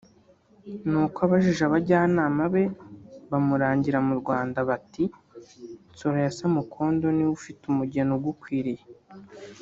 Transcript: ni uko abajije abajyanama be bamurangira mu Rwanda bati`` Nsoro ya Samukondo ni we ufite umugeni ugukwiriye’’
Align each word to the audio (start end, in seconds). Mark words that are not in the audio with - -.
ni 0.89 0.97
uko 1.03 1.17
abajije 1.27 1.61
abajyanama 1.65 2.43
be 2.53 2.63
bamurangira 3.29 3.97
mu 4.07 4.13
Rwanda 4.21 4.59
bati`` 4.69 5.11
Nsoro 5.91 6.17
ya 6.25 6.31
Samukondo 6.37 7.05
ni 7.13 7.23
we 7.27 7.31
ufite 7.39 7.61
umugeni 7.67 8.11
ugukwiriye’’ 8.17 8.83